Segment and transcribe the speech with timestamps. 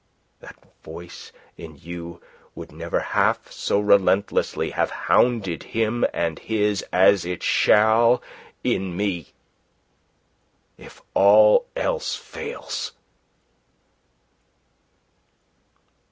[0.39, 2.21] That voice in you
[2.55, 8.19] would never half so relentlessly have hounded him and his as it shall
[8.63, 9.27] in me
[10.75, 12.93] if all else fails."